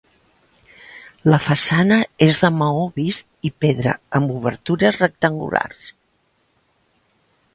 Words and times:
La 1.31 1.39
façana 1.47 1.97
és 2.27 2.39
de 2.45 2.51
maó 2.61 2.81
vist 2.95 3.29
i 3.49 3.53
pedra, 3.65 3.95
amb 4.21 4.33
obertures 4.39 4.99
rectangulars. 5.05 5.91